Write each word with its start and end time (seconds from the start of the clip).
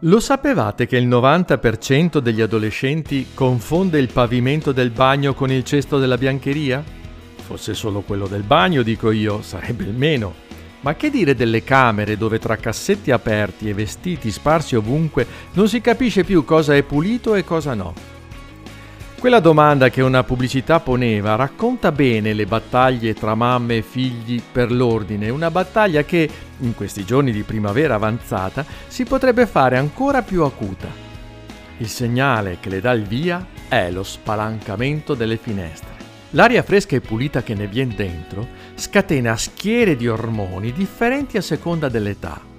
Lo 0.00 0.20
sapevate 0.20 0.86
che 0.86 0.98
il 0.98 1.08
90% 1.08 2.18
degli 2.18 2.42
adolescenti 2.42 3.28
confonde 3.32 3.98
il 3.98 4.12
pavimento 4.12 4.72
del 4.72 4.90
bagno 4.90 5.32
con 5.32 5.50
il 5.50 5.64
cesto 5.64 5.98
della 5.98 6.18
biancheria? 6.18 6.84
Fosse 7.36 7.72
solo 7.72 8.02
quello 8.02 8.26
del 8.26 8.42
bagno, 8.42 8.82
dico 8.82 9.10
io, 9.10 9.40
sarebbe 9.40 9.84
il 9.84 9.94
meno. 9.94 10.34
Ma 10.80 10.94
che 10.96 11.08
dire 11.08 11.34
delle 11.34 11.64
camere 11.64 12.18
dove 12.18 12.38
tra 12.38 12.56
cassetti 12.56 13.10
aperti 13.10 13.70
e 13.70 13.74
vestiti 13.74 14.30
sparsi 14.30 14.76
ovunque 14.76 15.26
non 15.54 15.66
si 15.66 15.80
capisce 15.80 16.24
più 16.24 16.44
cosa 16.44 16.76
è 16.76 16.82
pulito 16.82 17.34
e 17.34 17.42
cosa 17.42 17.72
no? 17.72 18.15
Quella 19.18 19.40
domanda 19.40 19.88
che 19.88 20.02
una 20.02 20.22
pubblicità 20.22 20.78
poneva 20.78 21.36
racconta 21.36 21.90
bene 21.90 22.34
le 22.34 22.44
battaglie 22.44 23.14
tra 23.14 23.34
mamme 23.34 23.78
e 23.78 23.82
figli 23.82 24.40
per 24.52 24.70
l'ordine, 24.70 25.30
una 25.30 25.50
battaglia 25.50 26.04
che, 26.04 26.28
in 26.58 26.74
questi 26.74 27.02
giorni 27.04 27.32
di 27.32 27.42
primavera 27.42 27.94
avanzata, 27.94 28.64
si 28.86 29.04
potrebbe 29.04 29.46
fare 29.46 29.78
ancora 29.78 30.20
più 30.20 30.42
acuta. 30.42 30.86
Il 31.78 31.88
segnale 31.88 32.58
che 32.60 32.68
le 32.68 32.80
dà 32.80 32.92
il 32.92 33.04
via 33.04 33.44
è 33.66 33.90
lo 33.90 34.02
spalancamento 34.02 35.14
delle 35.14 35.38
finestre. 35.38 35.94
L'aria 36.30 36.62
fresca 36.62 36.94
e 36.94 37.00
pulita 37.00 37.42
che 37.42 37.54
ne 37.54 37.66
viene 37.66 37.94
dentro 37.94 38.46
scatena 38.74 39.34
schiere 39.36 39.96
di 39.96 40.06
ormoni 40.06 40.72
differenti 40.72 41.38
a 41.38 41.42
seconda 41.42 41.88
dell'età 41.88 42.54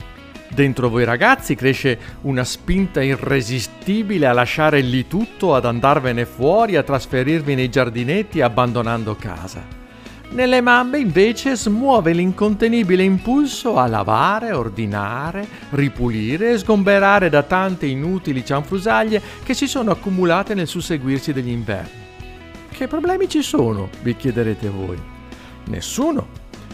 Dentro 0.50 0.90
voi 0.90 1.04
ragazzi 1.04 1.56
cresce 1.56 2.00
una 2.22 2.44
spinta 2.44 3.02
irresistibile 3.02 4.28
a 4.28 4.34
lasciare 4.34 4.82
lì 4.82 5.08
tutto, 5.08 5.54
ad 5.54 5.66
andarvene 5.66 6.26
fuori, 6.26 6.76
a 6.76 6.84
trasferirvi 6.84 7.54
nei 7.54 7.70
giardinetti 7.70 8.42
abbandonando 8.42 9.16
casa. 9.16 9.78
Nelle 10.30 10.60
mamme 10.60 11.00
invece 11.00 11.56
smuove 11.56 12.12
l'incontenibile 12.12 13.04
impulso 13.04 13.78
a 13.78 13.88
lavare, 13.88 14.52
ordinare, 14.52 15.48
ripulire 15.72 16.52
e 16.52 16.58
sgomberare 16.58 17.30
da 17.30 17.44
tante 17.44 17.86
inutili 17.86 18.44
cianfrusaglie 18.44 19.22
che 19.44 19.54
si 19.54 19.68
sono 19.68 19.92
accumulate 19.92 20.54
nel 20.54 20.68
susseguirsi 20.68 21.32
degli 21.32 21.50
inverni. 21.50 22.06
Che 22.70 22.88
problemi 22.88 23.30
ci 23.30 23.42
sono? 23.42 23.90
vi 24.02 24.16
chiederete 24.16 24.70
voi. 24.70 24.98
Nessuno, 25.68 26.28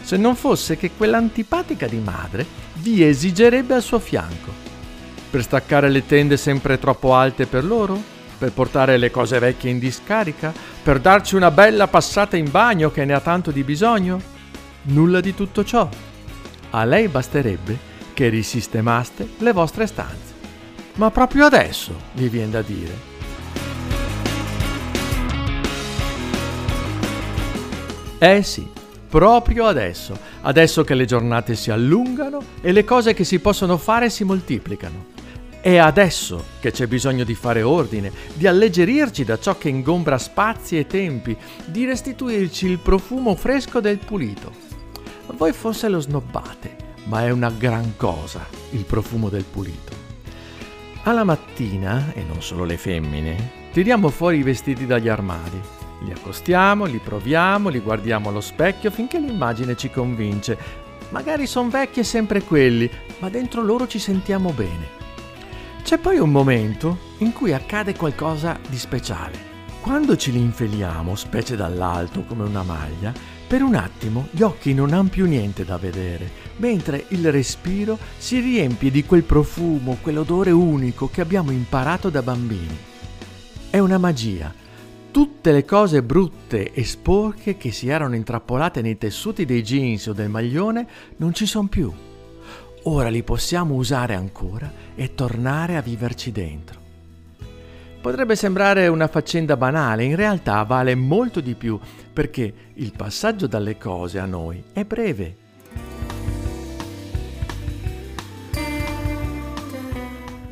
se 0.04 0.18
non 0.18 0.36
fosse 0.36 0.76
che 0.76 0.90
quell'antipatica 0.96 1.86
di 1.86 1.98
madre 1.98 2.46
vi 2.74 3.02
esigerebbe 3.02 3.74
al 3.74 3.82
suo 3.82 3.98
fianco. 3.98 4.52
Per 5.30 5.42
staccare 5.42 5.88
le 5.88 6.04
tende 6.04 6.36
sempre 6.36 6.78
troppo 6.78 7.14
alte 7.14 7.46
per 7.46 7.64
loro? 7.64 8.00
Per 8.36 8.52
portare 8.52 8.98
le 8.98 9.10
cose 9.10 9.38
vecchie 9.38 9.70
in 9.70 9.78
discarica? 9.78 10.52
Per 10.82 11.00
darci 11.00 11.36
una 11.36 11.50
bella 11.50 11.88
passata 11.88 12.36
in 12.36 12.50
bagno 12.50 12.90
che 12.90 13.04
ne 13.06 13.14
ha 13.14 13.20
tanto 13.20 13.50
di 13.50 13.64
bisogno? 13.64 14.20
Nulla 14.82 15.20
di 15.20 15.34
tutto 15.34 15.64
ciò. 15.64 15.88
A 16.70 16.84
lei 16.84 17.08
basterebbe 17.08 17.92
che 18.12 18.28
risistemaste 18.28 19.30
le 19.38 19.52
vostre 19.52 19.86
stanze. 19.86 20.32
Ma 20.96 21.10
proprio 21.10 21.46
adesso, 21.46 21.94
vi 22.12 22.28
viene 22.28 22.50
da 22.50 22.62
dire. 22.62 23.12
Eh 28.18 28.42
sì, 28.42 28.66
proprio 29.14 29.66
adesso, 29.66 30.18
adesso 30.40 30.82
che 30.82 30.96
le 30.96 31.04
giornate 31.04 31.54
si 31.54 31.70
allungano 31.70 32.42
e 32.60 32.72
le 32.72 32.82
cose 32.82 33.14
che 33.14 33.22
si 33.22 33.38
possono 33.38 33.76
fare 33.76 34.10
si 34.10 34.24
moltiplicano. 34.24 35.12
È 35.60 35.76
adesso 35.76 36.46
che 36.58 36.72
c'è 36.72 36.88
bisogno 36.88 37.22
di 37.22 37.36
fare 37.36 37.62
ordine, 37.62 38.10
di 38.34 38.48
alleggerirci 38.48 39.22
da 39.22 39.38
ciò 39.38 39.56
che 39.56 39.68
ingombra 39.68 40.18
spazi 40.18 40.78
e 40.78 40.88
tempi, 40.88 41.36
di 41.64 41.84
restituirci 41.84 42.66
il 42.66 42.78
profumo 42.78 43.36
fresco 43.36 43.78
del 43.78 43.98
pulito. 43.98 44.50
Voi 45.36 45.52
forse 45.52 45.88
lo 45.88 46.00
snobbate, 46.00 46.76
ma 47.04 47.24
è 47.24 47.30
una 47.30 47.50
gran 47.50 47.96
cosa 47.96 48.44
il 48.70 48.82
profumo 48.82 49.28
del 49.28 49.44
pulito. 49.44 49.92
Alla 51.04 51.22
mattina, 51.22 52.12
e 52.14 52.24
non 52.24 52.42
solo 52.42 52.64
le 52.64 52.76
femmine, 52.76 53.68
tiriamo 53.70 54.08
fuori 54.08 54.38
i 54.38 54.42
vestiti 54.42 54.86
dagli 54.86 55.08
armadi 55.08 55.83
li 56.00 56.12
accostiamo, 56.12 56.84
li 56.84 56.98
proviamo, 56.98 57.68
li 57.68 57.80
guardiamo 57.80 58.28
allo 58.28 58.40
specchio 58.40 58.90
finché 58.90 59.18
l'immagine 59.18 59.76
ci 59.76 59.90
convince. 59.90 60.82
Magari 61.10 61.46
sono 61.46 61.68
vecchi 61.68 62.00
e 62.00 62.04
sempre 62.04 62.42
quelli, 62.42 62.90
ma 63.20 63.28
dentro 63.28 63.62
loro 63.62 63.86
ci 63.86 63.98
sentiamo 63.98 64.50
bene. 64.50 65.02
C'è 65.82 65.98
poi 65.98 66.18
un 66.18 66.30
momento 66.30 66.98
in 67.18 67.32
cui 67.32 67.52
accade 67.52 67.94
qualcosa 67.94 68.58
di 68.68 68.78
speciale. 68.78 69.52
Quando 69.80 70.16
ci 70.16 70.32
li 70.32 70.40
infeliamo, 70.40 71.14
specie 71.14 71.56
dall'alto 71.56 72.24
come 72.24 72.44
una 72.44 72.62
maglia, 72.62 73.12
per 73.46 73.62
un 73.62 73.74
attimo 73.74 74.28
gli 74.30 74.40
occhi 74.40 74.72
non 74.72 74.94
hanno 74.94 75.10
più 75.10 75.26
niente 75.26 75.64
da 75.64 75.76
vedere, 75.76 76.30
mentre 76.56 77.04
il 77.08 77.30
respiro 77.30 77.98
si 78.16 78.40
riempie 78.40 78.90
di 78.90 79.04
quel 79.04 79.24
profumo, 79.24 79.98
quell'odore 80.00 80.50
unico 80.50 81.10
che 81.10 81.20
abbiamo 81.20 81.50
imparato 81.50 82.08
da 82.08 82.22
bambini. 82.22 82.76
È 83.68 83.78
una 83.78 83.98
magia 83.98 84.62
tutte 85.14 85.52
le 85.52 85.64
cose 85.64 86.02
brutte 86.02 86.72
e 86.72 86.82
sporche 86.82 87.56
che 87.56 87.70
si 87.70 87.88
erano 87.88 88.16
intrappolate 88.16 88.82
nei 88.82 88.98
tessuti 88.98 89.44
dei 89.44 89.62
jeans 89.62 90.08
o 90.08 90.12
del 90.12 90.28
maglione 90.28 90.88
non 91.18 91.32
ci 91.32 91.46
sono 91.46 91.68
più. 91.68 91.92
Ora 92.82 93.10
li 93.10 93.22
possiamo 93.22 93.74
usare 93.74 94.16
ancora 94.16 94.68
e 94.96 95.14
tornare 95.14 95.76
a 95.76 95.82
viverci 95.82 96.32
dentro. 96.32 96.80
Potrebbe 98.00 98.34
sembrare 98.34 98.88
una 98.88 99.06
faccenda 99.06 99.56
banale, 99.56 100.02
in 100.02 100.16
realtà 100.16 100.64
vale 100.64 100.96
molto 100.96 101.38
di 101.38 101.54
più 101.54 101.78
perché 102.12 102.52
il 102.74 102.92
passaggio 102.96 103.46
dalle 103.46 103.78
cose 103.78 104.18
a 104.18 104.26
noi 104.26 104.64
è 104.72 104.82
breve 104.82 105.43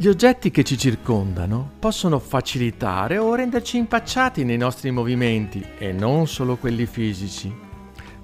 Gli 0.03 0.09
oggetti 0.09 0.51
che 0.51 0.65
ci 0.65 0.77
circondano 0.77 1.75
possono 1.79 2.19
facilitare 2.19 3.19
o 3.19 3.37
renderci 3.37 3.77
impacciati 3.77 4.43
nei 4.43 4.57
nostri 4.57 4.91
movimenti 4.91 5.65
e 5.79 5.93
non 5.93 6.27
solo 6.27 6.57
quelli 6.57 6.87
fisici. 6.87 7.55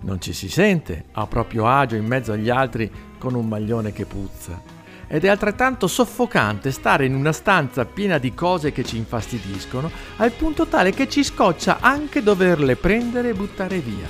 Non 0.01 0.21
ci 0.21 0.33
si 0.33 0.49
sente 0.49 1.05
a 1.13 1.29
proprio 1.29 1.69
agio 1.69 1.95
in 1.95 2.05
mezzo 2.05 2.33
agli 2.33 2.51
altri 2.51 2.91
con 3.17 3.37
un 3.37 3.47
maglione 3.47 3.93
che 3.93 4.07
puzza. 4.07 4.61
Ed 5.07 5.25
è 5.25 5.29
altrettanto 5.29 5.87
soffocante 5.87 6.73
stare 6.73 7.07
in 7.07 7.15
una 7.15 7.31
stanza 7.31 7.85
piena 7.85 8.19
di 8.19 8.35
cose 8.35 8.73
che 8.73 8.83
ci 8.83 8.97
infastidiscono, 8.97 9.89
al 10.17 10.33
punto 10.33 10.67
tale 10.67 10.91
che 10.91 11.09
ci 11.09 11.23
scoccia 11.23 11.79
anche 11.79 12.25
doverle 12.25 12.75
prendere 12.75 13.29
e 13.29 13.35
buttare 13.35 13.79
via. 13.79 14.09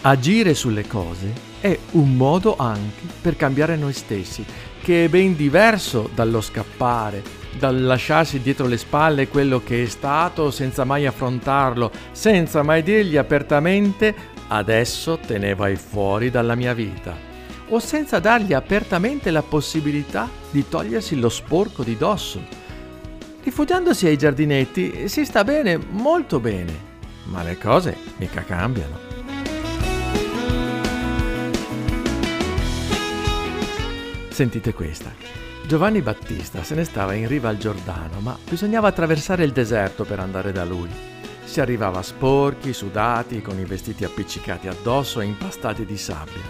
Agire 0.00 0.54
sulle 0.54 0.86
cose 0.86 1.50
è 1.60 1.78
un 1.90 2.16
modo 2.16 2.56
anche 2.56 3.06
per 3.20 3.36
cambiare 3.36 3.76
noi 3.76 3.92
stessi 3.92 4.44
che 4.82 5.04
è 5.04 5.08
ben 5.08 5.36
diverso 5.36 6.10
dallo 6.12 6.40
scappare, 6.40 7.22
dal 7.56 7.80
lasciarsi 7.82 8.40
dietro 8.40 8.66
le 8.66 8.76
spalle 8.76 9.28
quello 9.28 9.62
che 9.62 9.84
è 9.84 9.86
stato 9.86 10.50
senza 10.50 10.84
mai 10.84 11.06
affrontarlo, 11.06 11.90
senza 12.10 12.62
mai 12.62 12.82
dirgli 12.82 13.16
apertamente 13.16 14.12
adesso 14.48 15.18
te 15.18 15.38
ne 15.38 15.54
vai 15.54 15.76
fuori 15.76 16.30
dalla 16.30 16.56
mia 16.56 16.74
vita, 16.74 17.16
o 17.68 17.78
senza 17.78 18.18
dargli 18.18 18.52
apertamente 18.52 19.30
la 19.30 19.42
possibilità 19.42 20.28
di 20.50 20.68
togliersi 20.68 21.18
lo 21.18 21.28
sporco 21.28 21.84
di 21.84 21.96
dosso. 21.96 22.42
Rifugiandosi 23.42 24.06
ai 24.06 24.18
giardinetti 24.18 25.08
si 25.08 25.24
sta 25.24 25.44
bene, 25.44 25.78
molto 25.78 26.40
bene, 26.40 26.90
ma 27.24 27.42
le 27.44 27.56
cose 27.56 27.96
mica 28.18 28.42
cambiano. 28.42 29.11
Sentite 34.42 34.74
questa. 34.74 35.14
Giovanni 35.68 36.02
Battista 36.02 36.64
se 36.64 36.74
ne 36.74 36.82
stava 36.82 37.12
in 37.12 37.28
riva 37.28 37.48
al 37.48 37.58
Giordano, 37.58 38.18
ma 38.18 38.36
bisognava 38.50 38.88
attraversare 38.88 39.44
il 39.44 39.52
deserto 39.52 40.02
per 40.02 40.18
andare 40.18 40.50
da 40.50 40.64
lui. 40.64 40.88
Si 41.44 41.60
arrivava 41.60 42.02
sporchi, 42.02 42.72
sudati, 42.72 43.40
con 43.40 43.56
i 43.60 43.64
vestiti 43.64 44.02
appiccicati 44.02 44.66
addosso 44.66 45.20
e 45.20 45.26
impastati 45.26 45.84
di 45.84 45.96
sabbia. 45.96 46.42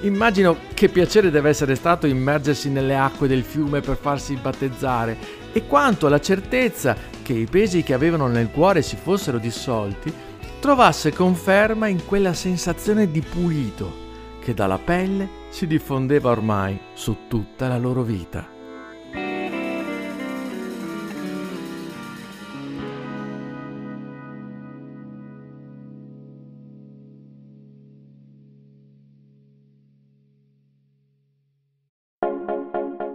Immagino 0.00 0.56
che 0.74 0.88
piacere 0.88 1.30
deve 1.30 1.50
essere 1.50 1.76
stato 1.76 2.08
immergersi 2.08 2.68
nelle 2.68 2.96
acque 2.96 3.28
del 3.28 3.44
fiume 3.44 3.80
per 3.80 3.96
farsi 3.96 4.34
battezzare 4.34 5.16
e 5.52 5.68
quanto 5.68 6.08
la 6.08 6.20
certezza 6.20 6.96
che 7.22 7.34
i 7.34 7.46
pesi 7.46 7.84
che 7.84 7.94
avevano 7.94 8.26
nel 8.26 8.50
cuore 8.50 8.82
si 8.82 8.96
fossero 9.00 9.38
dissolti 9.38 10.12
trovasse 10.58 11.12
conferma 11.12 11.86
in 11.86 12.04
quella 12.04 12.34
sensazione 12.34 13.08
di 13.08 13.20
pulito 13.20 14.08
che 14.50 14.54
dalla 14.54 14.78
pelle 14.78 15.28
si 15.50 15.66
diffondeva 15.68 16.30
ormai 16.30 16.78
su 16.94 17.28
tutta 17.28 17.68
la 17.68 17.78
loro 17.78 18.02
vita. 18.02 18.58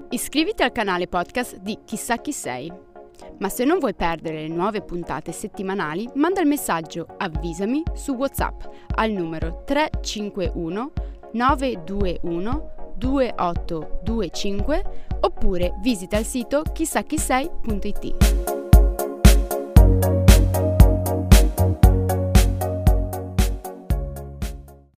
Iscriviti 0.09 0.63
al 0.63 0.71
canale 0.71 1.07
podcast 1.07 1.57
di 1.57 1.79
Chissà 1.83 2.17
chi 2.17 2.31
sei. 2.31 2.71
Ma 3.39 3.49
se 3.49 3.65
non 3.65 3.79
vuoi 3.79 3.93
perdere 3.93 4.41
le 4.41 4.53
nuove 4.53 4.81
puntate 4.81 5.31
settimanali, 5.33 6.09
manda 6.15 6.39
il 6.41 6.47
messaggio 6.47 7.05
Avvisami 7.17 7.83
su 7.93 8.13
WhatsApp 8.13 8.61
al 8.95 9.11
numero 9.11 9.63
351 9.65 10.91
921 11.35 12.93
2825 12.97 14.83
oppure 15.19 15.73
visita 15.81 16.17
il 16.17 16.25
sito 16.25 16.63
chissà 16.73 17.03
chi 17.03 17.17
sei.it. 17.17 18.44